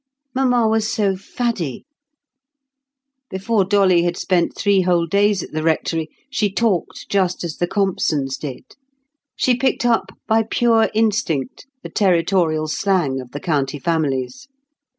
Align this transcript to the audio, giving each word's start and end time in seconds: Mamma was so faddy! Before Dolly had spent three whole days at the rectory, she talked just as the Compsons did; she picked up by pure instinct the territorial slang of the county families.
Mamma 0.33 0.67
was 0.67 0.91
so 0.91 1.15
faddy! 1.15 1.85
Before 3.29 3.63
Dolly 3.63 4.01
had 4.01 4.17
spent 4.17 4.55
three 4.57 4.81
whole 4.81 5.05
days 5.05 5.43
at 5.43 5.51
the 5.51 5.61
rectory, 5.61 6.09
she 6.31 6.51
talked 6.51 7.07
just 7.07 7.43
as 7.43 7.57
the 7.57 7.67
Compsons 7.67 8.37
did; 8.39 8.63
she 9.35 9.55
picked 9.55 9.85
up 9.85 10.07
by 10.25 10.41
pure 10.41 10.89
instinct 10.95 11.67
the 11.83 11.89
territorial 11.89 12.67
slang 12.67 13.21
of 13.21 13.29
the 13.29 13.39
county 13.39 13.77
families. 13.77 14.47